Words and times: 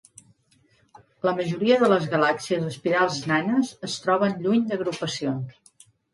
La 1.27 1.33
majoria 1.39 1.77
de 1.83 1.89
les 1.91 2.07
galàxies 2.13 2.65
espirals 2.73 3.21
nanes 3.33 3.71
es 3.91 4.01
troben 4.07 4.35
lluny 4.43 4.67
d'agrupacions. 4.73 5.89